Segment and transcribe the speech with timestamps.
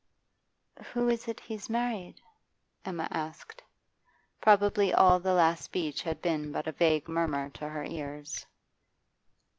[0.83, 2.21] 'Who is it he's married?'
[2.83, 3.61] Emma asked.
[4.41, 8.47] Probably all the last speech had been but a vague murmur to her ears.